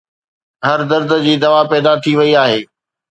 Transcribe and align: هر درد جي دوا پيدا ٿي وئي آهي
هر 0.67 0.79
درد 0.91 1.11
جي 1.25 1.33
دوا 1.43 1.61
پيدا 1.71 1.93
ٿي 2.03 2.11
وئي 2.19 2.31
آهي 2.43 2.59